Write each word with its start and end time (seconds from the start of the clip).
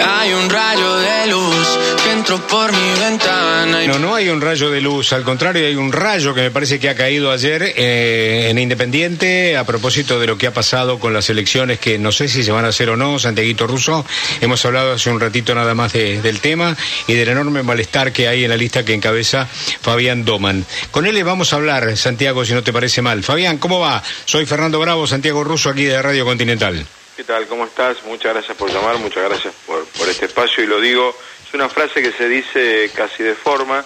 Hay 0.00 0.32
un 0.32 0.48
rayo 0.48 0.96
de 0.96 1.26
luz 1.26 1.78
que 2.02 2.12
entró 2.12 2.38
por 2.46 2.72
mi 2.72 3.00
ventana. 3.00 3.86
No, 3.86 3.98
no 3.98 4.14
hay 4.14 4.28
un 4.28 4.40
rayo 4.40 4.70
de 4.70 4.80
luz, 4.80 5.12
al 5.12 5.22
contrario, 5.22 5.66
hay 5.66 5.74
un 5.74 5.92
rayo 5.92 6.34
que 6.34 6.42
me 6.42 6.50
parece 6.50 6.78
que 6.78 6.88
ha 6.88 6.94
caído 6.94 7.30
ayer 7.30 7.74
eh, 7.76 8.48
en 8.48 8.58
Independiente 8.58 9.56
a 9.56 9.64
propósito 9.64 10.18
de 10.18 10.26
lo 10.26 10.38
que 10.38 10.46
ha 10.46 10.52
pasado 10.52 10.98
con 10.98 11.12
las 11.12 11.28
elecciones 11.30 11.78
que 11.78 11.98
no 11.98 12.12
sé 12.12 12.28
si 12.28 12.42
se 12.42 12.52
van 12.52 12.64
a 12.64 12.68
hacer 12.68 12.90
o 12.90 12.96
no, 12.96 13.18
Santiaguito 13.18 13.66
Russo. 13.66 14.04
Hemos 14.40 14.64
hablado 14.64 14.92
hace 14.92 15.10
un 15.10 15.20
ratito 15.20 15.54
nada 15.54 15.74
más 15.74 15.92
del 15.92 16.40
tema 16.40 16.76
y 17.06 17.14
del 17.14 17.28
enorme 17.28 17.62
malestar 17.62 18.12
que 18.12 18.28
hay 18.28 18.44
en 18.44 18.50
la 18.50 18.56
lista 18.56 18.84
que 18.84 18.94
encabeza 18.94 19.46
Fabián 19.46 20.24
Doman. 20.24 20.64
Con 20.90 21.06
él 21.06 21.14
le 21.14 21.22
vamos 21.22 21.52
a 21.52 21.56
hablar, 21.56 21.96
Santiago, 21.96 22.44
si 22.44 22.54
no 22.54 22.62
te 22.62 22.72
parece 22.72 23.02
mal. 23.02 23.22
Fabián, 23.22 23.58
¿cómo 23.58 23.80
va? 23.80 24.02
Soy 24.24 24.46
Fernando 24.46 24.80
Bravo, 24.80 25.06
Santiago 25.06 25.44
Russo, 25.44 25.70
aquí 25.70 25.84
de 25.84 26.00
Radio 26.00 26.24
Continental. 26.24 26.86
¿Qué 27.16 27.24
tal? 27.24 27.46
¿Cómo 27.46 27.66
estás? 27.66 28.02
Muchas 28.04 28.32
gracias 28.32 28.56
por 28.56 28.72
llamar, 28.72 28.96
muchas 28.96 29.22
gracias 29.24 29.52
por, 29.66 29.84
por 29.84 30.08
este 30.08 30.24
espacio 30.24 30.64
y 30.64 30.66
lo 30.66 30.80
digo, 30.80 31.14
es 31.46 31.52
una 31.52 31.68
frase 31.68 32.00
que 32.00 32.10
se 32.10 32.26
dice 32.26 32.90
casi 32.94 33.22
de 33.22 33.34
forma, 33.34 33.84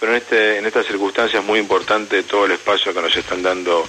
pero 0.00 0.12
en, 0.12 0.18
este, 0.18 0.58
en 0.58 0.66
estas 0.66 0.86
circunstancias 0.86 1.42
es 1.42 1.46
muy 1.46 1.60
importante 1.60 2.22
todo 2.22 2.46
el 2.46 2.52
espacio 2.52 2.94
que 2.94 3.02
nos 3.02 3.14
están 3.14 3.42
dando 3.42 3.86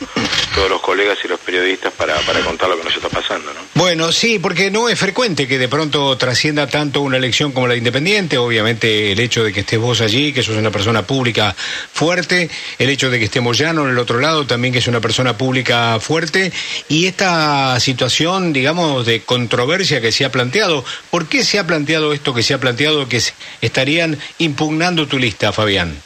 todos 0.53 0.69
los 0.69 0.81
colegas 0.81 1.17
y 1.23 1.27
los 1.29 1.39
periodistas 1.39 1.93
para, 1.93 2.15
para 2.19 2.41
contar 2.41 2.69
lo 2.69 2.77
que 2.77 2.83
nos 2.83 2.95
está 2.95 3.07
pasando. 3.07 3.53
¿no? 3.53 3.61
Bueno, 3.75 4.11
sí, 4.11 4.37
porque 4.37 4.69
no 4.69 4.89
es 4.89 4.99
frecuente 4.99 5.47
que 5.47 5.57
de 5.57 5.69
pronto 5.69 6.17
trascienda 6.17 6.67
tanto 6.67 7.01
una 7.01 7.17
elección 7.17 7.53
como 7.53 7.67
la 7.67 7.75
Independiente. 7.75 8.37
Obviamente 8.37 9.13
el 9.13 9.19
hecho 9.19 9.43
de 9.43 9.53
que 9.53 9.61
estés 9.61 9.79
vos 9.79 10.01
allí, 10.01 10.33
que 10.33 10.43
sos 10.43 10.57
una 10.57 10.71
persona 10.71 11.07
pública 11.07 11.55
fuerte, 11.93 12.49
el 12.77 12.89
hecho 12.89 13.09
de 13.09 13.17
que 13.17 13.25
estemos 13.25 13.57
Llano 13.57 13.85
en 13.85 13.91
el 13.91 13.97
otro 13.97 14.19
lado, 14.19 14.45
también 14.45 14.73
que 14.73 14.79
es 14.79 14.87
una 14.87 14.99
persona 14.99 15.37
pública 15.37 15.99
fuerte, 16.01 16.51
y 16.89 17.05
esta 17.05 17.79
situación, 17.79 18.51
digamos, 18.51 19.05
de 19.05 19.21
controversia 19.21 20.01
que 20.01 20.11
se 20.11 20.25
ha 20.25 20.31
planteado. 20.31 20.83
¿Por 21.09 21.27
qué 21.27 21.43
se 21.43 21.57
ha 21.57 21.65
planteado 21.65 22.13
esto 22.13 22.33
que 22.33 22.43
se 22.43 22.53
ha 22.53 22.59
planteado 22.59 23.07
que 23.07 23.21
estarían 23.61 24.19
impugnando 24.39 25.07
tu 25.07 25.17
lista, 25.17 25.53
Fabián? 25.53 26.00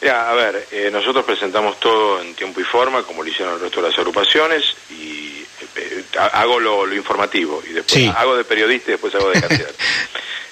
Ya, 0.00 0.30
a 0.30 0.34
ver, 0.34 0.66
eh, 0.70 0.88
nosotros 0.90 1.24
presentamos 1.24 1.78
todo 1.78 2.22
en 2.22 2.34
tiempo 2.34 2.60
y 2.60 2.64
forma, 2.64 3.02
como 3.02 3.22
lo 3.22 3.28
hicieron 3.28 3.54
el 3.54 3.60
resto 3.60 3.82
de 3.82 3.88
las 3.90 3.98
agrupaciones, 3.98 4.64
y 4.88 5.44
eh, 5.76 6.04
hago 6.32 6.58
lo, 6.58 6.92
informativo, 6.94 7.62
y 7.68 7.74
después 7.74 8.08
hago 8.16 8.36
de 8.36 8.44
periodista 8.44 8.90
y 8.90 8.92
después 8.92 9.14
hago 9.14 9.30
de 9.30 9.40
candidato. 9.46 9.74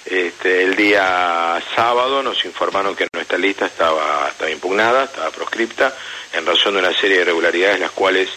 este, 0.05 0.63
el 0.63 0.75
día 0.75 1.61
sábado 1.75 2.21
nos 2.21 2.45
informaron 2.45 2.95
que 2.95 3.07
nuestra 3.11 3.39
lista 3.39 3.65
estaba, 3.65 4.27
estaba 4.29 4.51
impugnada, 4.51 5.05
estaba 5.05 5.31
proscripta, 5.31 5.95
en 6.33 6.45
razón 6.45 6.75
de 6.75 6.81
una 6.81 6.93
serie 6.93 7.17
de 7.17 7.21
irregularidades 7.23 7.79
las 7.79 7.91
cuales 7.91 8.29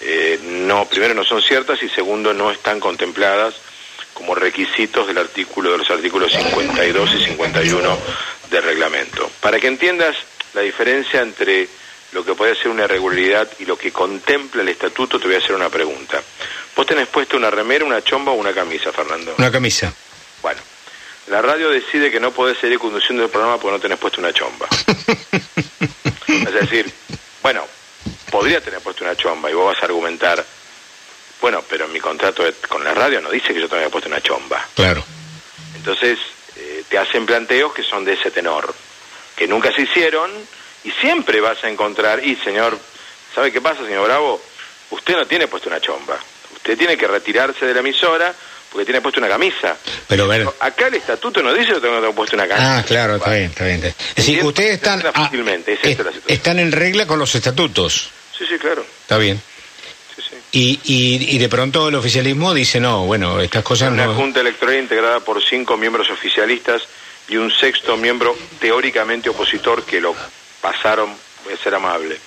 eh, 0.00 0.40
no, 0.42 0.84
primero 0.86 1.14
no 1.14 1.24
son 1.24 1.40
ciertas 1.42 1.82
y 1.82 1.88
segundo 1.88 2.32
no 2.32 2.50
están 2.50 2.80
contempladas 2.80 3.54
como 4.14 4.34
requisitos 4.34 5.06
del 5.06 5.18
artículo 5.18 5.72
de 5.72 5.78
los 5.78 5.90
artículos 5.90 6.32
52 6.32 7.14
y 7.14 7.24
51 7.24 7.98
del 8.50 8.62
reglamento. 8.62 9.30
Para 9.40 9.58
que 9.58 9.68
entiendas 9.68 10.16
la 10.54 10.60
diferencia 10.60 11.20
entre 11.20 11.68
lo 12.12 12.24
que 12.24 12.34
puede 12.34 12.54
ser 12.54 12.68
una 12.68 12.84
irregularidad 12.84 13.48
y 13.58 13.64
lo 13.64 13.76
que 13.76 13.90
contempla 13.90 14.62
el 14.62 14.68
estatuto, 14.68 15.18
te 15.18 15.26
voy 15.26 15.36
a 15.36 15.38
hacer 15.38 15.54
una 15.54 15.70
pregunta. 15.70 16.22
¿Vos 16.76 16.86
tenés 16.86 17.08
puesto 17.08 17.36
una 17.36 17.50
remera, 17.50 17.84
una 17.84 18.02
chomba 18.02 18.32
o 18.32 18.34
una 18.34 18.52
camisa, 18.52 18.92
Fernando? 18.92 19.34
Una 19.38 19.50
camisa. 19.50 19.92
Bueno, 20.42 20.60
la 21.28 21.40
radio 21.40 21.70
decide 21.70 22.10
que 22.10 22.20
no 22.20 22.30
podés 22.32 22.58
seguir 22.58 22.78
conduciendo 22.78 23.24
el 23.24 23.30
programa 23.30 23.58
porque 23.58 23.76
no 23.76 23.80
tenés 23.80 23.98
puesto 23.98 24.20
una 24.20 24.32
chomba. 24.32 24.68
es 26.26 26.52
decir, 26.52 26.92
bueno, 27.42 27.66
podría 28.30 28.60
tener 28.60 28.80
puesto 28.80 29.04
una 29.04 29.16
chomba 29.16 29.50
y 29.50 29.54
vos 29.54 29.72
vas 29.72 29.82
a 29.82 29.86
argumentar, 29.86 30.44
bueno, 31.40 31.64
pero 31.68 31.88
mi 31.88 32.00
contrato 32.00 32.44
con 32.68 32.84
la 32.84 32.92
radio 32.92 33.20
no 33.20 33.30
dice 33.30 33.54
que 33.54 33.60
yo 33.60 33.68
tenga 33.68 33.88
puesto 33.88 34.08
una 34.08 34.20
chomba. 34.20 34.66
Claro. 34.74 35.02
Entonces, 35.76 36.18
eh, 36.56 36.84
te 36.88 36.98
hacen 36.98 37.24
planteos 37.24 37.72
que 37.72 37.82
son 37.82 38.04
de 38.04 38.12
ese 38.14 38.30
tenor 38.30 38.74
que 39.36 39.46
nunca 39.46 39.72
se 39.72 39.82
hicieron 39.82 40.30
y 40.84 40.90
siempre 40.92 41.40
vas 41.40 41.62
a 41.64 41.68
encontrar, 41.68 42.24
y 42.24 42.36
señor, 42.36 42.78
¿sabe 43.34 43.52
qué 43.52 43.60
pasa, 43.60 43.84
señor 43.84 44.06
Bravo? 44.06 44.40
Usted 44.90 45.16
no 45.16 45.26
tiene 45.26 45.48
puesto 45.48 45.68
una 45.68 45.80
chomba, 45.80 46.18
usted 46.54 46.76
tiene 46.76 46.96
que 46.96 47.06
retirarse 47.06 47.66
de 47.66 47.74
la 47.74 47.80
emisora 47.80 48.34
porque 48.70 48.86
tiene 48.86 49.00
puesto 49.02 49.20
una 49.20 49.28
camisa. 49.28 49.76
Pero 50.08 50.26
ver... 50.26 50.48
Acá 50.60 50.86
el 50.86 50.94
estatuto 50.94 51.42
no 51.42 51.52
dice 51.52 51.74
que 51.74 51.80
tengo 51.80 52.12
puesto 52.14 52.36
una 52.36 52.48
camisa. 52.48 52.78
Ah, 52.78 52.82
claro, 52.82 53.16
está 53.16 53.34
bien, 53.34 53.50
está 53.50 53.66
bien. 53.66 53.84
Es 53.84 54.14
decir, 54.16 54.44
ustedes 54.44 54.72
están, 54.74 55.02
ah, 55.14 55.30
están 56.26 56.58
en 56.58 56.72
regla 56.72 57.06
con 57.06 57.18
los 57.18 57.34
estatutos. 57.34 58.10
Sí, 58.36 58.46
sí, 58.48 58.58
claro. 58.58 58.84
Está 59.02 59.18
bien. 59.18 59.40
Sí, 60.16 60.22
sí. 60.22 60.36
Y, 60.52 60.80
y, 60.84 61.36
y, 61.36 61.38
de 61.38 61.48
pronto 61.50 61.88
el 61.88 61.94
oficialismo 61.94 62.54
dice, 62.54 62.80
no, 62.80 63.04
bueno, 63.04 63.40
estas 63.40 63.62
cosas 63.62 63.92
una 63.92 64.06
no... 64.06 64.12
Una 64.12 64.20
junta 64.20 64.40
electoral 64.40 64.76
integrada 64.76 65.20
por 65.20 65.42
cinco 65.42 65.76
miembros 65.76 66.08
oficialistas 66.10 66.82
y 67.32 67.38
un 67.38 67.50
sexto 67.50 67.96
miembro 67.96 68.36
teóricamente 68.60 69.30
opositor 69.30 69.84
que 69.84 70.02
lo 70.02 70.14
pasaron, 70.60 71.16
voy 71.44 71.54
a 71.54 71.56
ser 71.56 71.74
amable, 71.74 72.18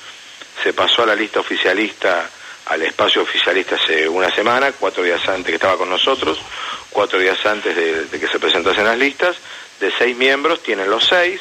se 0.63 0.73
pasó 0.73 1.03
a 1.03 1.05
la 1.05 1.16
lista 1.16 1.41
oficialista, 1.41 2.27
al 2.66 2.81
espacio 2.81 3.21
oficialista 3.21 3.75
hace 3.75 4.07
una 4.09 4.33
semana, 4.33 4.71
cuatro 4.71 5.03
días 5.03 5.21
antes 5.29 5.45
que 5.45 5.55
estaba 5.55 5.77
con 5.77 5.91
nosotros, 5.91 6.39
cuatro 6.89 7.19
días 7.19 7.38
antes 7.45 7.75
de, 7.75 8.19
que 8.19 8.27
se 8.27 8.39
presentasen 8.39 8.85
las 8.85 8.97
listas, 8.97 9.35
de 9.79 9.91
seis 9.95 10.17
miembros 10.17 10.63
tienen 10.63 10.89
los 10.89 11.05
seis, 11.05 11.39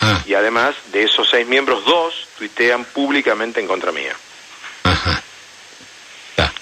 ah. 0.00 0.22
y 0.24 0.32
además 0.32 0.74
de 0.90 1.02
esos 1.02 1.28
seis 1.28 1.46
miembros, 1.46 1.84
dos 1.84 2.28
tuitean 2.38 2.86
públicamente 2.86 3.60
en 3.60 3.66
contra 3.66 3.92
mía. 3.92 4.16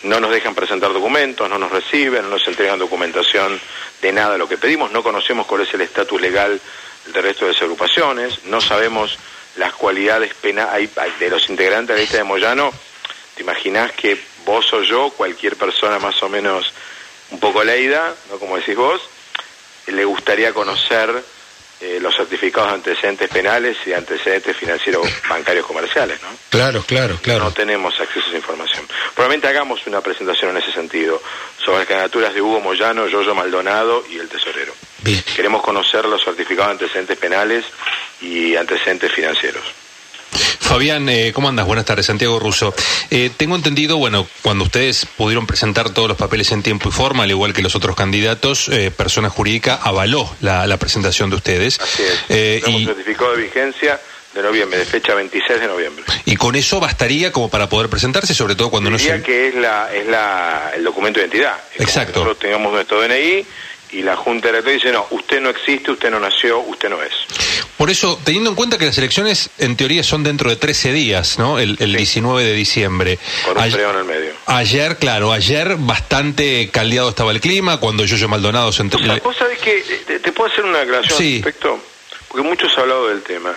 No 0.02 0.18
nos 0.20 0.30
dejan 0.30 0.54
presentar 0.54 0.92
documentos, 0.92 1.48
no 1.48 1.58
nos 1.58 1.70
reciben, 1.70 2.22
no 2.22 2.30
nos 2.30 2.46
entregan 2.48 2.78
documentación 2.78 3.60
de 4.00 4.12
nada 4.12 4.32
de 4.32 4.38
lo 4.38 4.48
que 4.48 4.56
pedimos, 4.56 4.90
no 4.92 5.02
conocemos 5.02 5.46
cuál 5.46 5.62
es 5.62 5.74
el 5.74 5.82
estatus 5.82 6.20
legal 6.20 6.60
del 7.06 7.22
resto 7.22 7.44
de 7.44 7.52
las 7.52 7.62
agrupaciones, 7.62 8.44
no 8.44 8.60
sabemos 8.60 9.18
las 9.56 9.74
cualidades 9.74 10.34
penales 10.34 10.90
de 11.18 11.30
los 11.30 11.48
integrantes 11.50 11.88
de 11.88 11.94
la 11.94 12.00
lista 12.00 12.16
de 12.18 12.24
Moyano. 12.24 12.72
¿Te 13.34 13.42
imaginas 13.42 13.92
que 13.92 14.18
vos 14.44 14.72
o 14.72 14.82
yo, 14.82 15.10
cualquier 15.10 15.56
persona 15.56 15.98
más 15.98 16.22
o 16.22 16.28
menos 16.28 16.72
un 17.30 17.40
poco 17.40 17.62
leída, 17.62 18.14
¿no? 18.30 18.38
como 18.38 18.56
decís 18.56 18.76
vos, 18.76 19.00
le 19.86 20.04
gustaría 20.04 20.52
conocer 20.52 21.22
eh, 21.80 21.98
los 22.00 22.14
certificados 22.14 22.70
de 22.70 22.74
antecedentes 22.76 23.28
penales 23.30 23.76
y 23.86 23.92
antecedentes 23.92 24.56
financieros 24.56 25.06
bancarios 25.28 25.66
comerciales, 25.66 26.20
¿no? 26.22 26.28
Claro, 26.50 26.84
claro, 26.86 27.18
claro. 27.22 27.44
No 27.44 27.52
tenemos 27.52 27.98
acceso 27.98 28.26
a 28.26 28.28
esa 28.28 28.36
información. 28.36 28.86
Probablemente 29.14 29.48
hagamos 29.48 29.86
una 29.86 30.00
presentación 30.00 30.50
en 30.50 30.58
ese 30.58 30.72
sentido 30.72 31.22
sobre 31.64 31.78
las 31.78 31.88
candidaturas 31.88 32.34
de 32.34 32.42
Hugo 32.42 32.60
Moyano, 32.60 33.08
Yoyo 33.08 33.34
Maldonado 33.34 34.04
y 34.10 34.18
el 34.18 34.28
tesorero. 34.28 34.74
Bien. 34.98 35.22
Queremos 35.34 35.62
conocer 35.62 36.04
los 36.04 36.22
certificados 36.22 36.68
de 36.68 36.84
antecedentes 36.84 37.16
penales 37.16 37.64
y 38.20 38.56
antecedentes 38.56 39.12
financieros. 39.12 39.79
Fabián, 40.70 41.08
eh, 41.08 41.32
¿cómo 41.34 41.48
andas? 41.48 41.66
Buenas 41.66 41.84
tardes, 41.84 42.06
Santiago 42.06 42.38
Russo. 42.38 42.72
Eh, 43.10 43.28
tengo 43.36 43.56
entendido, 43.56 43.96
bueno, 43.96 44.28
cuando 44.40 44.62
ustedes 44.62 45.04
pudieron 45.04 45.44
presentar 45.44 45.90
todos 45.90 46.06
los 46.06 46.16
papeles 46.16 46.52
en 46.52 46.62
tiempo 46.62 46.90
y 46.90 46.92
forma, 46.92 47.24
al 47.24 47.30
igual 47.30 47.52
que 47.52 47.60
los 47.60 47.74
otros 47.74 47.96
candidatos, 47.96 48.68
eh, 48.68 48.92
persona 48.92 49.30
jurídica 49.30 49.80
avaló 49.82 50.32
la, 50.40 50.76
presentación 50.76 51.28
de 51.28 51.34
ustedes. 51.34 51.80
Así 51.80 52.04
es. 52.04 52.24
Eh, 52.28 52.62
y... 52.68 52.84
certificado 52.84 53.34
de 53.34 53.42
vigencia 53.42 54.00
de 54.32 54.42
noviembre, 54.44 54.78
de 54.78 54.84
fecha 54.84 55.12
26 55.12 55.60
de 55.60 55.66
noviembre. 55.66 56.04
¿Y 56.24 56.36
con 56.36 56.54
eso 56.54 56.78
bastaría 56.78 57.32
como 57.32 57.50
para 57.50 57.68
poder 57.68 57.90
presentarse, 57.90 58.32
sobre 58.32 58.54
todo 58.54 58.70
cuando 58.70 58.90
Diría 58.90 59.14
no 59.14 59.18
se... 59.18 59.24
que 59.24 59.48
es, 59.48 59.56
la, 59.56 59.92
es 59.92 60.06
la, 60.06 60.70
el 60.76 60.84
documento 60.84 61.18
de 61.18 61.26
identidad. 61.26 61.56
Exacto. 61.80 62.20
nosotros 62.20 62.38
tengamos 62.38 62.72
nuestro 62.72 63.00
DNI 63.00 63.44
y 63.92 64.02
la 64.02 64.16
Junta 64.16 64.50
Electoral 64.50 64.78
dice, 64.78 64.92
no, 64.92 65.06
usted 65.10 65.40
no 65.40 65.50
existe, 65.50 65.90
usted 65.90 66.10
no 66.10 66.20
nació, 66.20 66.60
usted 66.60 66.88
no 66.88 67.02
es. 67.02 67.12
Por 67.76 67.90
eso, 67.90 68.20
teniendo 68.24 68.50
en 68.50 68.56
cuenta 68.56 68.78
que 68.78 68.86
las 68.86 68.98
elecciones 68.98 69.50
en 69.58 69.76
teoría 69.76 70.02
son 70.02 70.22
dentro 70.22 70.50
de 70.50 70.56
13 70.56 70.92
días, 70.92 71.38
¿no? 71.38 71.58
El, 71.58 71.76
19 71.76 72.44
de 72.44 72.52
diciembre. 72.52 73.18
Con 73.44 73.56
un 73.56 73.64
en 73.64 73.96
el 73.96 74.04
medio. 74.04 74.32
Ayer, 74.46 74.96
claro, 74.98 75.32
ayer 75.32 75.76
bastante 75.78 76.70
caldeado 76.70 77.08
estaba 77.08 77.32
el 77.32 77.40
clima, 77.40 77.80
cuando 77.80 78.04
yo 78.04 78.28
Maldonado 78.28 78.70
se 78.72 78.82
enteró... 78.82 79.16
Vos 79.24 79.36
sabés 79.36 79.58
que, 79.58 79.82
te, 80.06 80.32
puedo 80.32 80.52
hacer 80.52 80.64
una 80.64 80.80
aclaración 80.80 81.18
al 81.18 81.32
respecto, 81.32 81.80
porque 82.28 82.46
muchos 82.46 82.72
han 82.74 82.80
hablado 82.80 83.08
del 83.08 83.22
tema. 83.22 83.54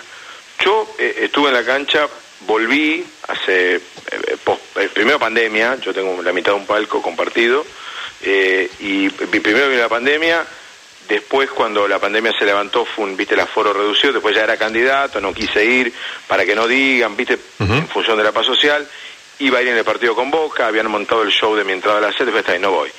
Yo 0.63 0.95
eh, 0.97 1.19
estuve 1.23 1.49
en 1.49 1.55
la 1.55 1.63
cancha, 1.65 2.07
volví 2.47 3.05
hace, 3.27 3.75
eh, 3.75 3.81
eh, 4.11 4.89
primero 4.93 5.19
pandemia, 5.19 5.77
yo 5.79 5.93
tengo 5.93 6.21
la 6.21 6.31
mitad 6.31 6.53
de 6.53 6.59
un 6.59 6.65
palco 6.65 7.01
compartido, 7.01 7.65
eh, 8.23 8.69
y 8.79 9.09
primero 9.09 9.69
vino 9.69 9.81
la 9.81 9.89
pandemia, 9.89 10.45
después 11.07 11.49
cuando 11.51 11.87
la 11.87 11.99
pandemia 11.99 12.31
se 12.37 12.45
levantó 12.45 12.85
fue 12.85 13.05
un, 13.05 13.17
viste, 13.17 13.33
el 13.33 13.41
aforo 13.41 13.73
reducido, 13.73 14.13
después 14.13 14.35
ya 14.35 14.43
era 14.43 14.57
candidato, 14.57 15.19
no 15.19 15.33
quise 15.33 15.63
ir 15.63 15.93
para 16.27 16.45
que 16.45 16.55
no 16.55 16.67
digan, 16.67 17.15
viste, 17.15 17.37
en 17.59 17.87
función 17.87 18.17
de 18.17 18.23
la 18.23 18.31
paz 18.31 18.45
social, 18.45 18.87
iba 19.39 19.59
a 19.59 19.61
ir 19.61 19.67
en 19.67 19.77
el 19.77 19.83
partido 19.83 20.15
con 20.15 20.31
Boca, 20.31 20.67
habían 20.67 20.89
montado 20.89 21.23
el 21.23 21.31
show 21.31 21.55
de 21.55 21.63
mi 21.63 21.73
entrada 21.73 21.97
a 21.97 22.01
la 22.01 22.13
sede, 22.13 22.31
después 22.31 22.47
ahí 22.49 22.59
no 22.59 22.71
voy. 22.71 22.89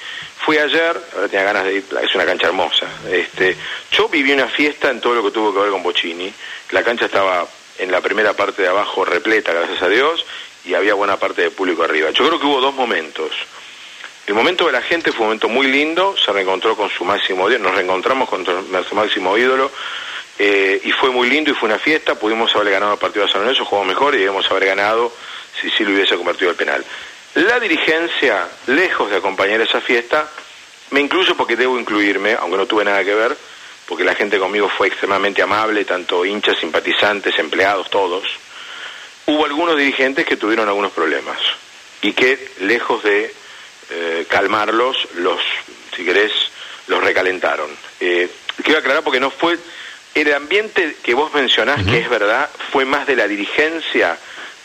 Fui 0.45 0.59
ayer, 0.59 1.01
ahora 1.15 1.29
tenía 1.29 1.45
ganas 1.45 1.65
de 1.65 1.75
ir, 1.75 1.85
es 2.03 2.15
una 2.15 2.27
cancha 2.27 2.49
hermosa. 2.49 2.87
Este, 3.11 3.57
yo 3.91 4.09
viví 4.09 4.33
una 4.33 4.49
fiesta 4.49 4.91
en 4.91 5.01
todo 5.01 5.15
lo 5.15 5.25
que 5.25 5.31
tuvo 5.31 5.55
que 5.55 5.61
ver 5.61 5.71
con 5.71 5.83
Bocini, 5.83 6.33
la 6.71 6.83
cancha 6.83 7.07
estaba 7.07 7.47
en 7.79 7.91
la 7.91 8.01
primera 8.01 8.35
parte 8.35 8.63
de 8.63 8.69
abajo 8.69 9.05
repleta, 9.05 9.53
gracias 9.53 9.83
a 9.83 9.89
Dios, 9.89 10.25
y 10.65 10.75
había 10.75 10.95
buena 10.95 11.17
parte 11.17 11.43
del 11.43 11.53
público 11.53 11.83
arriba. 11.83 12.11
Yo 12.11 12.27
creo 12.27 12.39
que 12.39 12.47
hubo 12.47 12.61
dos 12.61 12.75
momentos 12.75 13.31
El 14.27 14.35
momento 14.35 14.67
de 14.67 14.73
la 14.73 14.81
gente 14.81 15.13
fue 15.13 15.21
un 15.21 15.27
momento 15.27 15.49
muy 15.49 15.67
lindo, 15.67 16.17
se 16.17 16.33
reencontró 16.33 16.77
con 16.77 16.89
su 16.89 17.05
máximo 17.05 17.49
ídolo, 17.49 17.65
nos 17.65 17.75
reencontramos 17.75 18.29
con 18.29 18.43
nuestro 18.71 18.97
máximo 18.97 19.37
ídolo, 19.37 19.71
eh, 20.39 20.81
y 20.83 20.91
fue 20.93 21.11
muy 21.11 21.29
lindo 21.29 21.51
y 21.51 21.55
fue 21.55 21.69
una 21.69 21.79
fiesta, 21.79 22.15
pudimos 22.15 22.55
haber 22.57 22.73
ganado 22.73 22.95
el 22.95 22.99
partido 22.99 23.27
de 23.27 23.33
San 23.33 23.43
Lorenzo, 23.43 23.65
jugamos 23.67 23.89
mejor 23.89 24.15
y 24.15 24.19
debemos 24.19 24.51
haber 24.51 24.67
ganado 24.67 25.13
si 25.61 25.71
sí 25.71 25.85
lo 25.85 25.91
hubiese 25.91 26.17
convertido 26.17 26.51
el 26.51 26.57
penal. 26.57 26.85
La 27.35 27.61
dirigencia, 27.61 28.49
lejos 28.67 29.11
de 29.11 29.17
acompañar 29.17 29.61
esa 29.61 29.81
fiesta, 29.81 30.29
me 30.91 31.01
incluyo 31.01 31.37
porque 31.37 31.57
debo 31.57 31.79
incluirme, 31.79 32.35
aunque 32.35 32.57
no 32.57 32.67
tuve 32.67 32.85
nada 32.85 33.05
que 33.05 33.15
ver, 33.15 33.37
porque 33.87 34.05
la 34.05 34.15
gente 34.15 34.39
conmigo 34.39 34.69
fue 34.69 34.89
extremadamente 34.89 35.43
amable, 35.43 35.85
tanto 35.85 36.25
hinchas, 36.25 36.59
simpatizantes, 36.59 37.39
empleados, 37.39 37.91
todos. 37.91 38.25
Hubo 39.27 39.45
algunos 39.45 39.77
dirigentes 39.77 40.25
que 40.25 40.37
tuvieron 40.37 40.69
algunos 40.69 40.93
problemas 40.93 41.39
y 42.01 42.13
que, 42.13 42.53
lejos 42.61 43.03
de 43.03 43.35
eh, 43.91 44.27
calmarlos, 44.29 44.97
los, 45.15 45.41
si 45.97 46.05
querés, 46.05 46.33
los 46.87 47.03
recalentaron. 47.03 47.71
Eh, 48.01 48.29
quiero 48.63 48.81
aclarar 48.81 49.03
porque 49.03 49.21
no 49.21 49.31
fue 49.31 49.59
el 50.15 50.33
ambiente 50.33 50.97
que 51.03 51.15
vos 51.15 51.33
mencionás, 51.35 51.85
que 51.85 51.99
es 51.99 52.09
verdad, 52.09 52.49
fue 52.71 52.85
más 52.85 53.07
de 53.07 53.17
la 53.17 53.27
dirigencia 53.27 54.17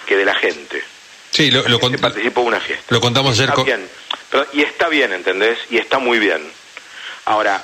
que 0.06 0.16
de 0.16 0.26
la 0.26 0.36
gente. 0.36 0.84
Sí, 1.32 1.52
lo, 1.52 1.68
lo 1.68 1.80
participó 1.80 2.42
una 2.42 2.60
fiesta. 2.60 2.86
Lo 2.90 3.02
contamos 3.02 3.40
ayer. 3.40 3.54
Bien, 3.64 3.88
y 4.54 4.62
está 4.62 4.90
bien, 4.90 5.14
¿entendés? 5.14 5.58
Y 5.70 5.78
está 5.78 6.00
muy 6.00 6.20
bien. 6.20 6.42
Ahora, 7.26 7.64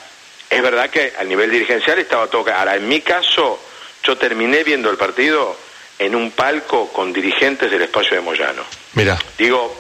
es 0.50 0.62
verdad 0.62 0.90
que 0.90 1.14
al 1.18 1.28
nivel 1.28 1.52
dirigencial 1.52 2.00
estaba 2.00 2.28
todo... 2.28 2.46
Ahora, 2.54 2.76
en 2.76 2.88
mi 2.88 3.02
caso, 3.02 3.60
yo 4.04 4.18
terminé 4.18 4.64
viendo 4.64 4.90
el 4.90 4.98
partido 4.98 5.58
en 5.98 6.16
un 6.16 6.32
palco 6.32 6.92
con 6.92 7.14
dirigentes 7.14 7.72
del 7.72 7.82
espacio 7.84 8.16
de 8.16 8.22
Moyano. 8.22 8.64
Mira. 8.94 9.18
Digo, 9.38 9.78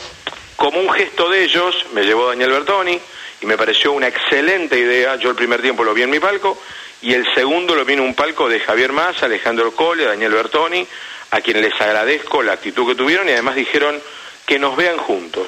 como 0.55 0.79
un 0.79 0.89
gesto 0.91 1.29
de 1.29 1.43
ellos, 1.43 1.85
me 1.93 2.03
llevó 2.03 2.27
Daniel 2.27 2.51
Bertoni 2.51 2.99
y 3.41 3.45
me 3.45 3.57
pareció 3.57 3.91
una 3.91 4.07
excelente 4.07 4.77
idea. 4.77 5.15
Yo 5.17 5.29
el 5.29 5.35
primer 5.35 5.61
tiempo 5.61 5.83
lo 5.83 5.93
vi 5.93 6.03
en 6.03 6.09
mi 6.09 6.19
palco 6.19 6.57
y 7.01 7.13
el 7.13 7.25
segundo 7.33 7.75
lo 7.75 7.85
vi 7.85 7.93
en 7.93 7.99
un 7.99 8.15
palco 8.15 8.47
de 8.47 8.59
Javier 8.59 8.91
Más, 8.91 9.21
Alejandro 9.21 9.71
Cole, 9.71 10.05
Daniel 10.05 10.31
Bertoni, 10.31 10.87
a 11.31 11.41
quienes 11.41 11.63
les 11.63 11.81
agradezco 11.81 12.41
la 12.41 12.53
actitud 12.53 12.87
que 12.87 12.95
tuvieron 12.95 13.27
y 13.27 13.33
además 13.33 13.55
dijeron 13.55 14.01
que 14.45 14.59
nos 14.59 14.75
vean 14.75 14.97
juntos. 14.97 15.47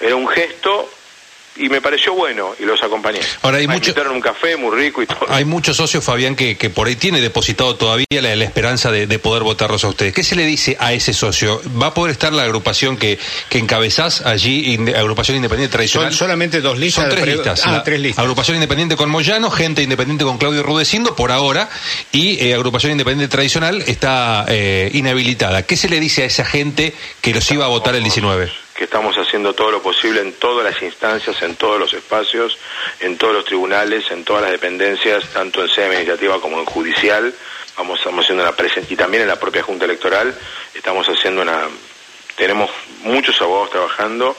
Era 0.00 0.14
un 0.14 0.28
gesto 0.28 0.88
y 1.58 1.68
me 1.68 1.80
pareció 1.80 2.14
bueno 2.14 2.54
y 2.58 2.64
los 2.64 2.82
acompañé. 2.82 3.20
Ahora 3.42 3.58
hay 3.58 3.66
muchos 3.66 3.94
un 4.08 4.20
café 4.20 4.56
muy 4.56 4.76
rico 4.76 5.02
y 5.02 5.06
todo. 5.06 5.26
Hay 5.28 5.44
muchos 5.44 5.76
socios, 5.76 6.04
Fabián, 6.04 6.36
que, 6.36 6.56
que 6.56 6.70
por 6.70 6.86
ahí 6.86 6.96
tiene 6.96 7.20
depositado 7.20 7.76
todavía 7.76 8.06
la, 8.10 8.32
esperanza 8.44 8.90
de, 8.90 9.18
poder 9.18 9.42
votarlos 9.42 9.84
a 9.84 9.88
ustedes. 9.88 10.14
¿Qué 10.14 10.22
se 10.22 10.36
le 10.36 10.46
dice 10.46 10.76
a 10.78 10.92
ese 10.92 11.12
socio? 11.12 11.60
¿Va 11.80 11.88
a 11.88 11.94
poder 11.94 12.12
estar 12.12 12.32
la 12.32 12.44
agrupación 12.44 12.96
que, 12.96 13.18
que 13.48 13.58
encabezás 13.58 14.24
allí, 14.24 14.78
agrupación 14.96 15.36
independiente 15.36 15.72
tradicional? 15.72 16.10
Son 16.10 16.18
solamente 16.18 16.60
dos 16.60 16.78
listas. 16.78 17.04
Son 17.04 17.14
tres 17.14 17.26
listas. 17.26 17.62
Ah, 17.64 17.82
tres 17.84 18.00
listas. 18.00 18.22
Agrupación 18.22 18.56
independiente 18.56 18.96
con 18.96 19.10
Moyano, 19.10 19.50
gente 19.50 19.82
independiente 19.82 20.24
con 20.24 20.38
Claudio 20.38 20.62
Rudecindo 20.62 21.16
por 21.16 21.32
ahora 21.32 21.68
y 22.12 22.44
eh, 22.44 22.54
agrupación 22.54 22.92
independiente 22.92 23.30
tradicional 23.30 23.82
está 23.86 24.44
eh, 24.48 24.90
inhabilitada. 24.94 25.62
¿Qué 25.62 25.76
se 25.76 25.88
le 25.88 26.00
dice 26.00 26.22
a 26.22 26.26
esa 26.26 26.44
gente 26.44 26.94
que 27.20 27.34
los 27.34 27.50
iba 27.50 27.64
a 27.64 27.68
votar 27.68 27.94
el 27.94 28.02
19? 28.02 28.67
Que 28.78 28.84
estamos 28.84 29.16
haciendo 29.18 29.54
todo 29.54 29.72
lo 29.72 29.82
posible 29.82 30.20
en 30.20 30.34
todas 30.34 30.64
las 30.64 30.80
instancias, 30.80 31.42
en 31.42 31.56
todos 31.56 31.80
los 31.80 31.92
espacios, 31.92 32.56
en 33.00 33.18
todos 33.18 33.34
los 33.34 33.44
tribunales, 33.44 34.08
en 34.12 34.22
todas 34.22 34.42
las 34.42 34.52
dependencias, 34.52 35.24
tanto 35.32 35.62
en 35.62 35.68
sede 35.68 35.86
administrativa 35.86 36.40
como 36.40 36.60
en 36.60 36.64
judicial. 36.64 37.34
Vamos, 37.76 37.98
estamos 37.98 38.24
haciendo 38.24 38.44
una 38.44 38.54
presencia 38.54 38.94
y 38.94 38.96
también 38.96 39.24
en 39.24 39.28
la 39.28 39.40
propia 39.40 39.64
Junta 39.64 39.84
Electoral 39.84 40.32
estamos 40.72 41.08
haciendo 41.08 41.42
una. 41.42 41.66
Tenemos 42.36 42.70
muchos 43.02 43.42
abogados 43.42 43.70
trabajando, 43.70 44.36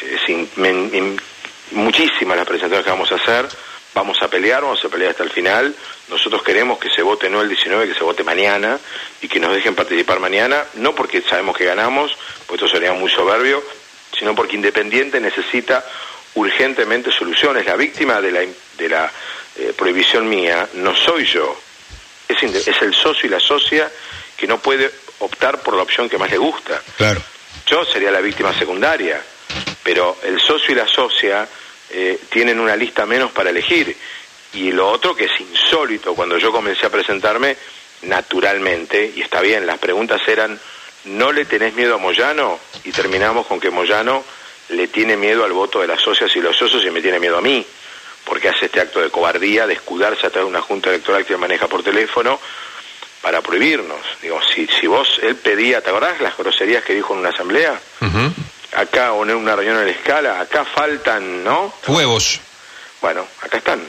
eh, 0.00 1.18
muchísimas 1.72 2.38
las 2.38 2.46
presentaciones 2.46 2.84
que 2.84 2.90
vamos 2.90 3.12
a 3.12 3.16
hacer. 3.16 3.46
Vamos 3.94 4.16
a 4.22 4.28
pelear, 4.28 4.62
vamos 4.62 4.82
a 4.82 4.88
pelear 4.88 5.10
hasta 5.10 5.24
el 5.24 5.28
final. 5.28 5.74
Nosotros 6.08 6.42
queremos 6.42 6.78
que 6.78 6.88
se 6.88 7.02
vote 7.02 7.28
no 7.28 7.42
el 7.42 7.48
19, 7.50 7.88
que 7.88 7.94
se 7.94 8.04
vote 8.04 8.24
mañana 8.24 8.78
y 9.20 9.28
que 9.28 9.38
nos 9.38 9.52
dejen 9.52 9.74
participar 9.74 10.18
mañana, 10.18 10.64
no 10.76 10.94
porque 10.94 11.20
sabemos 11.20 11.54
que 11.54 11.66
ganamos, 11.66 12.16
pues 12.46 12.58
esto 12.58 12.72
sería 12.72 12.94
muy 12.94 13.10
soberbio, 13.10 13.62
sino 14.16 14.34
porque 14.34 14.56
Independiente 14.56 15.20
necesita 15.20 15.84
urgentemente 16.34 17.10
soluciones. 17.10 17.66
La 17.66 17.76
víctima 17.76 18.20
de 18.20 18.32
la, 18.32 18.40
de 18.40 18.88
la 18.88 19.10
eh, 19.56 19.72
prohibición 19.76 20.28
mía 20.28 20.68
no 20.74 20.94
soy 20.96 21.26
yo, 21.26 21.60
es, 22.28 22.42
es 22.42 22.82
el 22.82 22.94
socio 22.94 23.26
y 23.26 23.30
la 23.30 23.40
socia 23.40 23.90
que 24.36 24.46
no 24.46 24.58
puede 24.58 24.90
optar 25.20 25.62
por 25.62 25.74
la 25.74 25.82
opción 25.82 26.08
que 26.08 26.18
más 26.18 26.30
le 26.30 26.38
gusta. 26.38 26.82
Claro. 26.96 27.22
Yo 27.66 27.84
sería 27.84 28.10
la 28.10 28.20
víctima 28.20 28.56
secundaria, 28.58 29.22
pero 29.82 30.18
el 30.22 30.40
socio 30.40 30.72
y 30.72 30.74
la 30.74 30.88
socia 30.88 31.46
eh, 31.90 32.18
tienen 32.28 32.58
una 32.58 32.74
lista 32.76 33.06
menos 33.06 33.30
para 33.32 33.50
elegir. 33.50 33.96
Y 34.54 34.72
lo 34.72 34.90
otro 34.90 35.14
que 35.14 35.24
es 35.24 35.40
insólito, 35.40 36.14
cuando 36.14 36.38
yo 36.38 36.52
comencé 36.52 36.86
a 36.86 36.90
presentarme, 36.90 37.56
naturalmente, 38.02 39.12
y 39.14 39.22
está 39.22 39.40
bien, 39.40 39.66
las 39.66 39.78
preguntas 39.78 40.20
eran 40.26 40.58
¿no 41.04 41.32
le 41.32 41.44
tenés 41.44 41.74
miedo 41.74 41.94
a 41.94 41.98
Moyano? 41.98 42.58
Y 42.84 42.92
terminamos 42.92 43.46
con 43.46 43.60
que 43.60 43.70
Moyano 43.70 44.24
le 44.70 44.88
tiene 44.88 45.16
miedo 45.16 45.44
al 45.44 45.52
voto 45.52 45.80
de 45.80 45.86
las 45.86 46.00
socias 46.00 46.34
y 46.34 46.40
los 46.40 46.56
socios 46.56 46.84
y 46.84 46.90
me 46.90 47.02
tiene 47.02 47.18
miedo 47.18 47.38
a 47.38 47.42
mí, 47.42 47.64
porque 48.24 48.48
hace 48.48 48.66
este 48.66 48.80
acto 48.80 49.00
de 49.00 49.10
cobardía, 49.10 49.66
de 49.66 49.74
escudarse 49.74 50.26
atrás 50.26 50.44
de 50.44 50.50
una 50.50 50.62
junta 50.62 50.90
electoral 50.90 51.24
que 51.24 51.36
maneja 51.36 51.68
por 51.68 51.82
teléfono 51.82 52.38
para 53.20 53.40
prohibirnos. 53.40 54.00
Digo, 54.20 54.40
si, 54.54 54.66
si 54.66 54.86
vos, 54.86 55.20
él 55.22 55.36
pedía, 55.36 55.80
¿te 55.80 55.90
acordás 55.90 56.20
las 56.20 56.36
groserías 56.36 56.84
que 56.84 56.94
dijo 56.94 57.14
en 57.14 57.20
una 57.20 57.30
asamblea? 57.30 57.80
Acá, 58.74 59.12
o 59.12 59.22
en 59.24 59.34
una 59.34 59.54
reunión 59.54 59.78
en 59.78 59.86
la 59.86 59.92
escala, 59.92 60.40
acá 60.40 60.64
faltan, 60.64 61.44
¿no? 61.44 61.72
Huevos. 61.86 62.40
Bueno, 63.00 63.26
acá 63.42 63.58
están. 63.58 63.82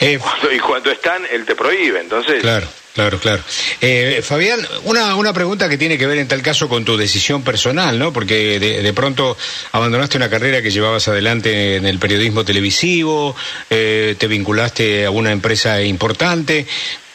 Eh, 0.00 0.18
y 0.52 0.58
cuando 0.58 0.90
están, 0.90 1.26
él 1.30 1.44
te 1.44 1.54
prohíbe, 1.54 2.00
entonces... 2.00 2.40
Claro. 2.40 2.66
Claro, 2.96 3.20
claro. 3.20 3.42
Eh, 3.82 4.22
Fabián, 4.24 4.58
una, 4.84 5.16
una 5.16 5.34
pregunta 5.34 5.68
que 5.68 5.76
tiene 5.76 5.98
que 5.98 6.06
ver 6.06 6.16
en 6.16 6.28
tal 6.28 6.40
caso 6.40 6.66
con 6.66 6.82
tu 6.82 6.96
decisión 6.96 7.42
personal, 7.42 7.98
¿no? 7.98 8.10
Porque 8.10 8.58
de, 8.58 8.92
pronto 8.94 9.36
abandonaste 9.72 10.16
una 10.16 10.30
carrera 10.30 10.62
que 10.62 10.70
llevabas 10.70 11.06
adelante 11.06 11.76
en 11.76 11.84
el 11.84 11.98
periodismo 11.98 12.42
televisivo, 12.42 13.36
eh, 13.68 14.16
te 14.18 14.26
vinculaste 14.28 15.04
a 15.04 15.10
una 15.10 15.30
empresa 15.30 15.82
importante 15.82 16.66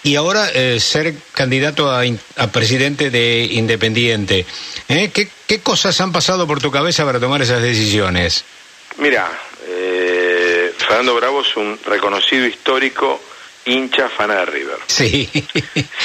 y 0.03 0.17
ahora 0.17 0.51
eh, 0.53 0.79
ser 0.79 1.15
candidato 1.31 1.89
a, 1.89 2.03
presidente 2.53 3.09
de 3.09 3.49
Independiente. 3.49 4.45
¿Qué, 4.87 5.29
¿Qué 5.47 5.61
cosas 5.61 5.99
han 5.99 6.11
pasado 6.11 6.45
por 6.45 6.61
tu 6.61 6.69
cabeza 6.69 7.05
para 7.05 7.19
tomar 7.19 7.41
esas 7.41 7.63
decisiones? 7.63 8.45
Mira, 8.99 9.31
Fernando 10.77 11.15
Bravo 11.15 11.41
es 11.41 11.57
un 11.57 11.79
reconocido 11.83 12.45
histórico 12.45 13.19
hincha 13.65 14.09
fana 14.09 14.35
de 14.35 14.45
River. 14.45 14.77
Sí. 14.87 15.29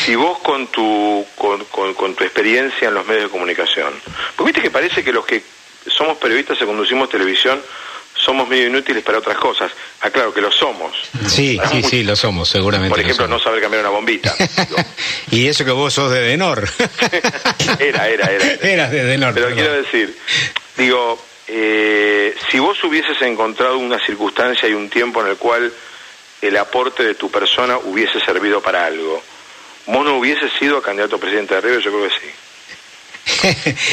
Si 0.05 0.15
vos 0.15 0.39
con 0.39 0.67
tu, 0.69 1.27
con, 1.37 1.65
con, 1.65 2.15
tu 2.15 2.25
experiencia 2.25 2.89
en 2.89 2.95
los 2.95 3.07
medios 3.07 3.25
de 3.25 3.31
comunicación, 3.31 3.93
porque 4.37 4.53
viste 4.53 4.63
que 4.63 4.71
parece 4.71 5.03
que 5.03 5.13
los 5.13 5.25
que 5.25 5.43
somos 5.87 6.19
periodistas 6.19 6.59
y 6.61 6.65
conducimos 6.65 7.09
televisión 7.09 7.61
somos 8.27 8.49
medio 8.49 8.67
inútiles 8.67 9.05
para 9.05 9.19
otras 9.19 9.37
cosas. 9.37 9.71
Ah, 10.01 10.11
claro 10.11 10.33
que 10.33 10.41
lo 10.41 10.51
somos. 10.51 10.97
Sí, 11.29 11.59
sí, 11.71 11.83
sí, 11.83 12.03
lo 12.03 12.17
somos, 12.17 12.49
seguramente. 12.49 12.91
Por 12.91 13.01
ejemplo, 13.01 13.29
no 13.29 13.39
saber 13.39 13.61
cambiar 13.61 13.83
una 13.83 13.91
bombita. 13.91 14.35
y 15.31 15.47
eso 15.47 15.65
que 15.65 15.71
vos 15.71 15.93
sos 15.93 16.11
de 16.11 16.23
Denor. 16.23 16.69
era, 17.79 18.09
era, 18.09 18.31
era. 18.31 18.45
Eras 18.63 18.91
de 18.91 19.05
Denor. 19.05 19.35
Pero 19.35 19.55
quiero 19.55 19.73
decir, 19.75 20.17
digo, 20.77 21.23
eh, 21.47 22.35
si 22.51 22.59
vos 22.59 22.83
hubieses 22.83 23.21
encontrado 23.23 23.79
una 23.79 24.05
circunstancia 24.05 24.69
y 24.69 24.75
un 24.75 24.89
tiempo 24.91 25.21
en 25.21 25.29
el 25.29 25.37
cual 25.37 25.73
el 26.43 26.57
aporte 26.57 27.03
de 27.03 27.15
tu 27.15 27.31
persona 27.31 27.79
hubiese 27.79 28.21
servido 28.21 28.61
para 28.61 28.87
algo. 28.87 29.23
¿Vos 29.87 30.05
no 30.05 30.19
hubieses 30.19 30.53
sido 30.59 30.83
candidato 30.83 31.17
a 31.17 31.21
presidente 31.21 31.55
de 31.55 31.61
River? 31.61 31.81
Yo 31.81 31.91
creo 31.91 32.09
que 32.09 32.15
sí. 32.21 32.31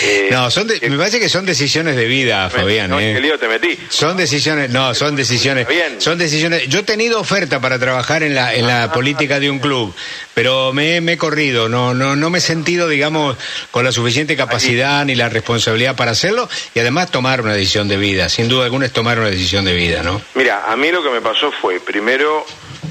Eh, 0.05 0.29
no, 0.31 0.49
son 0.51 0.67
me 0.67 0.97
parece 0.97 1.19
que 1.19 1.29
son 1.29 1.45
decisiones 1.45 1.95
de 1.95 2.05
vida, 2.05 2.49
Fabián. 2.49 2.89
No, 2.89 2.99
¿eh? 2.99 3.19
lío 3.19 3.37
te 3.37 3.47
metí? 3.47 3.77
Son 3.89 4.17
decisiones, 4.17 4.69
no, 4.69 4.93
son 4.93 5.15
decisiones. 5.15 5.67
Son 5.97 6.17
decisiones. 6.17 6.67
Yo 6.67 6.79
he 6.79 6.83
tenido 6.83 7.19
oferta 7.19 7.59
para 7.59 7.79
trabajar 7.79 8.23
en 8.23 8.35
la 8.35 8.53
en 8.53 8.67
la 8.67 8.83
ah. 8.83 8.91
política 8.91 9.39
de 9.39 9.49
un 9.49 9.59
club, 9.59 9.93
pero 10.33 10.73
me, 10.73 10.97
he 10.97 11.17
corrido. 11.17 11.69
No, 11.69 11.93
no, 11.93 12.15
no 12.15 12.29
me 12.29 12.39
he 12.39 12.41
sentido, 12.41 12.87
digamos, 12.87 13.37
con 13.71 13.85
la 13.85 13.91
suficiente 13.91 14.35
capacidad 14.35 15.05
ni 15.05 15.15
la 15.15 15.29
responsabilidad 15.29 15.95
para 15.95 16.11
hacerlo 16.11 16.49
y 16.73 16.79
además 16.79 17.11
tomar 17.11 17.41
una 17.41 17.53
decisión 17.53 17.87
de 17.87 17.97
vida. 17.97 18.29
Sin 18.29 18.47
duda 18.47 18.65
alguna 18.65 18.85
es 18.85 18.93
tomar 18.93 19.19
una 19.19 19.29
decisión 19.29 19.65
de 19.65 19.73
vida, 19.73 20.03
¿no? 20.03 20.21
Mira, 20.35 20.65
a 20.67 20.75
mí 20.75 20.91
lo 20.91 21.03
que 21.03 21.09
me 21.09 21.21
pasó 21.21 21.51
fue 21.51 21.79
primero 21.79 22.45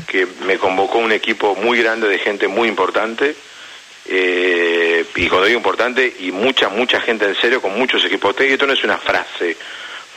que 0.07 0.27
me 0.47 0.59
convocó 0.59 0.99
un 0.99 1.13
equipo 1.13 1.55
muy 1.57 1.79
grande 1.79 2.09
de 2.09 2.19
gente 2.19 2.49
muy 2.49 2.69
importante 2.69 3.35
eh, 4.05 4.92
y 5.15 5.29
cuando 5.29 5.47
digo 5.47 5.59
importante, 5.59 6.17
y 6.21 6.31
mucha, 6.33 6.69
mucha 6.69 7.01
gente 7.01 7.27
en 7.27 7.35
serio, 7.35 7.61
con 7.61 7.77
muchos 7.79 8.05
equipos. 8.05 8.35
Técnicos, 8.35 8.55
esto 8.55 8.67
no 8.67 8.73
es 8.73 8.85
una 8.85 8.99
frase, 8.99 9.57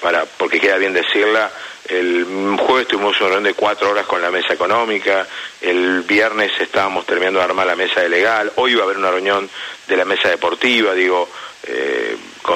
para 0.01 0.25
porque 0.25 0.60
queda 0.60 0.77
bien 0.77 0.94
decirla, 0.94 1.51
el 1.88 2.58
jueves 2.60 2.88
tuvimos 2.88 3.20
una 3.20 3.30
reunión 3.30 3.44
de 3.44 3.54
cuatro 3.54 3.92
horas 3.92 4.06
con 4.06 4.22
la 4.22 4.32
mesa 4.32 4.54
económica, 4.54 5.27
el 5.62 6.01
viernes 6.01 6.51
estábamos 6.60 7.06
terminando 7.06 7.39
de 7.39 7.46
armar 7.46 7.68
la 7.68 7.75
mesa 7.75 8.01
de 8.01 8.10
legal, 8.10 8.51
hoy 8.56 8.75
va 8.75 8.82
a 8.82 8.86
haber 8.86 8.98
una 8.98 9.12
reunión 9.12 9.50
de 9.88 9.98
la 9.98 10.06
mesa 10.06 10.30
deportiva, 10.30 10.94
digo, 10.94 11.30
eh, 11.63 12.05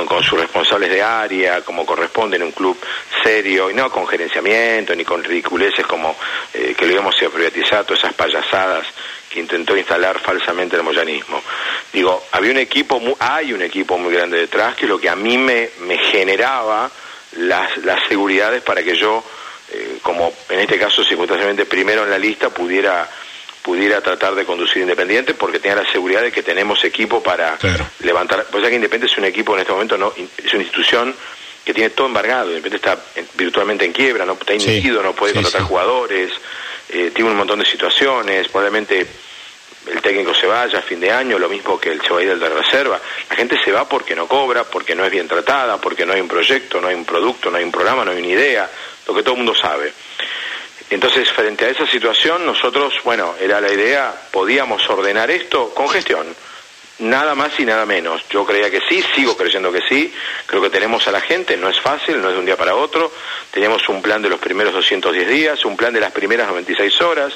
con, 0.05 0.23
sus 0.23 0.39
responsables 0.39 0.89
de 0.89 1.01
área, 1.01 1.61
como 1.61 1.85
corresponde 1.85 2.37
en 2.37 2.43
un 2.43 2.51
club 2.51 2.77
serio, 3.23 3.69
y 3.69 3.73
no 3.73 3.89
con 3.91 4.07
gerenciamiento, 4.07 4.95
ni 4.95 5.03
con 5.03 5.23
ridiculeces 5.23 5.85
como 5.85 6.15
eh, 6.53 6.75
que 6.77 6.85
lo 6.85 6.93
íbamos 6.93 7.15
a 7.21 7.29
privatizar, 7.29 7.85
todas 7.85 8.03
esas 8.03 8.13
payasadas 8.13 8.87
que 9.29 9.39
intentó 9.39 9.77
instalar 9.77 10.19
falsamente 10.19 10.75
el 10.75 10.83
moyanismo. 10.83 11.41
Digo, 11.93 12.25
había 12.31 12.51
un 12.51 12.57
equipo, 12.57 13.01
hay 13.19 13.53
un 13.53 13.61
equipo 13.61 13.97
muy 13.97 14.13
grande 14.13 14.39
detrás, 14.39 14.75
que 14.75 14.87
lo 14.87 14.99
que 14.99 15.09
a 15.09 15.15
mí 15.15 15.37
me, 15.37 15.69
me 15.81 15.97
generaba 15.97 16.89
las, 17.37 17.77
las 17.77 18.07
seguridades 18.07 18.63
para 18.63 18.83
que 18.83 18.95
yo, 18.95 19.23
eh, 19.71 19.99
como 20.01 20.33
en 20.49 20.59
este 20.59 20.79
caso 20.79 21.03
circunstancialmente 21.03 21.65
primero 21.65 22.03
en 22.03 22.09
la 22.09 22.17
lista, 22.17 22.49
pudiera 22.49 23.07
pudiera 23.69 24.01
tratar 24.01 24.33
de 24.33 24.45
conducir 24.45 24.81
Independiente 24.81 25.35
porque 25.35 25.59
tenía 25.59 25.83
la 25.83 25.91
seguridad 25.91 26.23
de 26.23 26.31
que 26.31 26.41
tenemos 26.41 26.83
equipo 26.83 27.21
para 27.21 27.55
levantar. 27.99 28.47
Pues 28.49 28.63
ya 28.63 28.69
que 28.69 28.77
Independiente 28.77 29.13
es 29.13 29.17
un 29.19 29.25
equipo 29.25 29.53
en 29.53 29.59
este 29.59 29.71
momento, 29.71 29.95
no 29.95 30.11
es 30.17 30.53
una 30.55 30.63
institución 30.63 31.13
que 31.63 31.71
tiene 31.71 31.91
todo 31.91 32.07
embargado. 32.07 32.49
Independiente 32.49 32.89
está 32.89 32.99
virtualmente 33.35 33.85
en 33.85 33.93
quiebra, 33.93 34.25
no 34.25 34.33
está 34.33 34.55
inicio, 34.55 35.03
no 35.03 35.13
puede 35.13 35.35
contratar 35.35 35.61
jugadores, 35.61 36.31
eh, 36.89 37.11
tiene 37.13 37.29
un 37.29 37.37
montón 37.37 37.59
de 37.59 37.65
situaciones, 37.65 38.47
probablemente 38.47 39.05
el 39.85 40.01
técnico 40.01 40.33
se 40.33 40.47
vaya 40.47 40.79
a 40.79 40.81
fin 40.81 40.99
de 40.99 41.11
año, 41.11 41.37
lo 41.37 41.47
mismo 41.47 41.79
que 41.79 41.91
el 41.91 42.01
se 42.01 42.09
va 42.09 42.21
a 42.21 42.23
ir 42.23 42.29
del 42.29 42.39
de 42.39 42.49
reserva. 42.49 42.99
La 43.29 43.35
gente 43.35 43.55
se 43.63 43.71
va 43.71 43.87
porque 43.87 44.15
no 44.15 44.27
cobra, 44.27 44.63
porque 44.63 44.95
no 44.95 45.05
es 45.05 45.11
bien 45.11 45.27
tratada, 45.27 45.77
porque 45.77 46.07
no 46.07 46.13
hay 46.13 46.21
un 46.21 46.27
proyecto, 46.27 46.81
no 46.81 46.87
hay 46.87 46.95
un 46.95 47.05
producto, 47.05 47.51
no 47.51 47.57
hay 47.57 47.63
un 47.63 47.71
programa, 47.71 48.03
no 48.03 48.09
hay 48.09 48.17
una 48.17 48.29
idea, 48.29 48.67
lo 49.07 49.13
que 49.13 49.21
todo 49.21 49.35
el 49.35 49.37
mundo 49.37 49.53
sabe. 49.53 49.93
Entonces, 50.89 51.31
frente 51.31 51.65
a 51.65 51.69
esa 51.69 51.85
situación, 51.85 52.45
nosotros, 52.45 52.93
bueno, 53.03 53.35
era 53.39 53.61
la 53.61 53.71
idea, 53.71 54.13
podíamos 54.31 54.89
ordenar 54.89 55.29
esto 55.29 55.71
con 55.73 55.87
gestión, 55.89 56.25
nada 56.99 57.35
más 57.35 57.59
y 57.59 57.65
nada 57.65 57.85
menos. 57.85 58.23
Yo 58.29 58.43
creía 58.45 58.71
que 58.71 58.81
sí, 58.89 59.03
sigo 59.15 59.37
creyendo 59.37 59.71
que 59.71 59.81
sí, 59.87 60.13
creo 60.47 60.61
que 60.61 60.69
tenemos 60.69 61.07
a 61.07 61.11
la 61.11 61.21
gente, 61.21 61.57
no 61.57 61.69
es 61.69 61.79
fácil, 61.79 62.19
no 62.21 62.29
es 62.29 62.33
de 62.33 62.39
un 62.39 62.45
día 62.45 62.57
para 62.57 62.75
otro, 62.75 63.11
tenemos 63.51 63.87
un 63.89 64.01
plan 64.01 64.21
de 64.21 64.29
los 64.29 64.39
primeros 64.39 64.73
210 64.73 65.27
días, 65.27 65.63
un 65.65 65.77
plan 65.77 65.93
de 65.93 65.99
las 65.99 66.11
primeras 66.11 66.47
96 66.47 67.01
horas, 67.01 67.33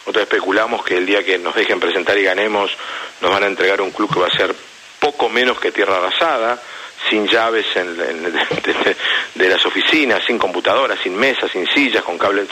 nosotros 0.00 0.22
especulamos 0.22 0.84
que 0.84 0.96
el 0.96 1.06
día 1.06 1.22
que 1.22 1.38
nos 1.38 1.54
dejen 1.54 1.78
presentar 1.78 2.18
y 2.18 2.24
ganemos, 2.24 2.70
nos 3.20 3.30
van 3.30 3.44
a 3.44 3.46
entregar 3.46 3.80
un 3.80 3.90
club 3.90 4.12
que 4.12 4.20
va 4.20 4.26
a 4.26 4.36
ser 4.36 4.54
poco 4.98 5.28
menos 5.28 5.60
que 5.60 5.70
tierra 5.70 5.98
arrasada, 5.98 6.60
sin 7.08 7.26
llaves 7.26 7.66
en, 7.76 7.96
de, 7.96 9.48
las 9.48 9.64
oficinas, 9.64 10.24
sin 10.24 10.38
computadoras, 10.38 10.98
sin 11.02 11.16
mesas, 11.16 11.50
sin 11.50 11.66
sillas, 11.66 12.02
con 12.02 12.18
cables. 12.18 12.48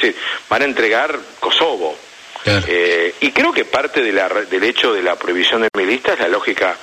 van 0.49 0.63
a 0.63 0.65
entregar 0.65 1.19
Kosovo. 1.41 1.97
Eh, 2.45 3.15
y 3.21 3.33
creo 3.33 3.53
que 3.53 3.65
parte 3.65 4.01
de 4.01 4.13
la, 4.13 4.29
del 4.29 4.63
hecho 4.63 4.93
de 4.93 5.03
la 5.03 5.17
prohibición 5.17 5.63
de 5.63 5.69
mi 5.77 5.85
lista 5.85 6.13
es 6.13 6.21
la 6.21 6.29
lógica, 6.29 6.77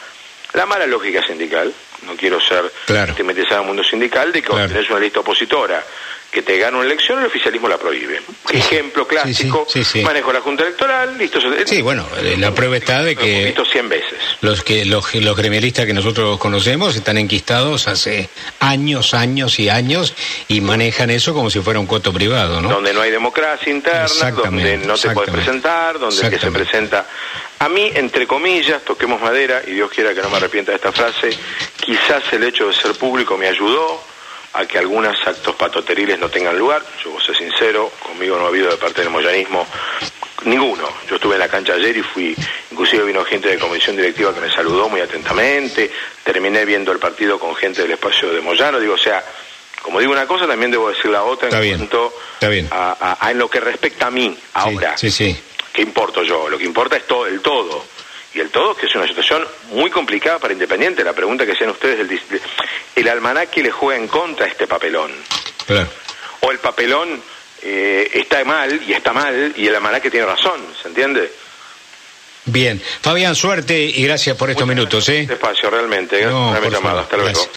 la 0.53 0.65
mala 0.65 0.86
lógica 0.86 1.25
sindical. 1.25 1.74
No 2.05 2.17
quiero 2.17 2.41
ser 2.41 2.70
claro. 2.86 3.13
te 3.15 3.24
metes 3.24 3.50
al 3.53 3.63
mundo 3.63 3.82
sindical 3.82 4.34
de 4.34 4.41
que 4.41 4.50
claro. 4.50 4.67
tenés 4.67 4.89
una 4.89 5.00
lista 5.00 5.22
opositora 5.22 5.82
que 6.34 6.42
te 6.42 6.58
gana 6.58 6.78
una 6.78 6.88
elección, 6.88 7.20
el 7.20 7.28
oficialismo 7.28 7.68
la 7.68 7.78
prohíbe. 7.78 8.20
Ejemplo 8.52 9.08
clásico, 9.08 9.68
manejo 10.04 10.34
la 10.34 10.42
Junta 10.42 10.63
Electoral, 10.63 11.16
listo. 11.16 11.40
Sí, 11.66 11.82
bueno, 11.84 12.08
eh, 12.20 12.36
la 12.40 12.54
prueba 12.56 12.75
está 12.75 13.04
de 13.04 13.16
que... 13.16 13.46
Visto 13.46 13.63
100 13.63 13.90
veces. 13.90 14.20
Los, 14.42 14.63
que, 14.63 14.84
los, 14.84 15.13
los 15.13 15.38
gremialistas 15.38 15.86
que 15.86 15.94
nosotros 15.94 16.40
conocemos 16.40 16.96
están 16.96 17.20
enquistados 17.20 17.88
hace 17.88 18.30
años, 18.60 19.13
años 19.13 19.60
y 19.60 19.70
años 19.70 20.16
y 20.48 20.62
manejan 20.62 21.12
eso 21.12 21.36
como 21.36 21.52
si 21.52 21.60
fuera 21.60 21.80
un 21.80 21.86
coto 21.86 22.12
privado, 22.12 22.62
¿no? 22.62 22.70
Donde 22.70 22.94
no 22.94 23.02
hay 23.02 23.12
democracia 23.12 23.72
interna, 23.72 24.32
donde 24.32 24.78
no 24.80 24.98
te 24.98 25.12
puedes 25.12 25.32
presentar, 25.32 26.00
donde 26.00 26.20
el 26.20 26.30
que 26.32 26.40
se 26.40 26.52
presenta... 26.52 27.08
A 27.60 27.70
mí, 27.70 27.92
entre 27.94 28.28
comillas, 28.28 28.84
toquemos 28.84 29.22
madera, 29.22 29.62
y 29.66 29.72
Dios 29.72 29.90
quiera 29.92 30.13
que 30.13 30.22
no 30.22 30.30
me 30.30 30.38
arrepienta 30.38 30.72
de 30.72 30.78
esta 30.78 30.92
frase, 30.92 31.30
quizás 31.80 32.24
el 32.34 32.44
hecho 32.44 32.68
de 32.68 32.74
ser 32.74 32.94
público 32.96 33.38
me 33.38 33.48
ayudó, 33.48 34.04
a 34.53 34.65
que 34.65 34.77
algunos 34.77 35.15
actos 35.25 35.55
patoteriles 35.55 36.19
no 36.19 36.29
tengan 36.29 36.57
lugar. 36.57 36.81
Yo 37.03 37.12
voy 37.12 37.22
a 37.22 37.25
ser 37.25 37.36
sincero, 37.36 37.91
conmigo 38.01 38.38
no 38.38 38.45
ha 38.45 38.48
habido 38.50 38.69
de 38.69 38.77
parte 38.77 39.01
del 39.01 39.10
moyanismo 39.10 39.67
ninguno. 40.45 40.88
Yo 41.10 41.15
estuve 41.15 41.36
en 41.36 41.39
la 41.39 41.48
cancha 41.48 41.74
ayer 41.74 41.98
y 41.98 42.03
fui, 42.03 42.36
inclusive 42.72 43.03
vino 43.03 43.24
gente 43.24 43.50
de 43.50 43.57
comisión 43.57 43.95
directiva 43.95 44.33
que 44.33 44.41
me 44.41 44.51
saludó 44.51 44.89
muy 44.89 45.01
atentamente, 45.01 45.91
terminé 46.24 46.65
viendo 46.65 46.91
el 46.91 47.00
partido 47.00 47.39
con 47.39 47.55
gente 47.55 47.81
del 47.81 47.91
espacio 47.91 48.31
de 48.31 48.41
Moyano, 48.41 48.79
digo, 48.79 48.93
o 48.93 48.98
sea, 48.98 49.24
como 49.81 50.00
digo 50.00 50.12
una 50.12 50.27
cosa, 50.27 50.48
también 50.48 50.72
debo 50.72 50.89
decir 50.89 51.12
la 51.12 51.24
otra 51.24 51.50
en 51.50 51.77
cuanto 51.77 52.13
A, 52.72 53.29
en 53.31 53.38
lo 53.38 53.50
que 53.50 53.60
respecta 53.60 54.07
a 54.07 54.12
mí 54.12 54.38
ahora. 54.53 54.98
Sí, 54.98 55.12
sí, 55.12 55.38
¿Qué 55.72 55.81
importo 55.81 56.24
yo? 56.24 56.50
Lo 56.50 56.57
que 56.57 56.65
importa 56.65 56.98
es 56.98 57.07
todo, 57.07 57.25
el 57.25 57.41
todo 57.41 57.92
y 58.34 58.40
el 58.40 58.50
todo, 58.50 58.75
que 58.75 58.88
es 58.88 58.96
una 58.96 59.08
situación 59.08 59.46
muy 59.72 59.92
complicada 59.92 60.40
para 60.40 60.54
Independiente. 60.54 61.04
La 61.04 61.13
pregunta 61.13 61.46
que 61.46 61.56
sean 61.56 61.70
ustedes, 61.70 62.00
el, 62.00 62.20
el 62.96 63.08
almanaque 63.08 63.62
le 63.62 63.72
juega 63.72 64.02
en 64.02 64.08
contra 64.08 64.46
a 64.46 64.50
este 64.50 64.68
papelón. 64.68 65.12
O 66.42 66.52
el 66.52 66.60
papelón 66.60 67.22
eh, 67.62 68.10
está 68.13 68.44
mal 68.44 68.82
y 68.86 68.94
está 68.94 69.13
mal 69.13 69.54
y 69.56 69.68
el 69.68 69.75
almanaque 69.75 70.10
tiene 70.10 70.25
razón, 70.25 70.60
¿se 70.82 70.90
entiende? 70.90 71.32
Bien, 72.46 72.82
Fabián, 73.02 73.36
suerte 73.36 73.82
y 73.82 74.04
gracias 74.04 74.36
por 74.36 74.50
estos 74.50 74.68
minutos. 74.68 75.08
¿eh? 75.08 75.25
Despacio, 75.25 75.70
realmente. 75.70 76.25
No, 76.25 76.52
realmente 76.52 76.88
Hasta 76.88 77.16
luego. 77.18 77.48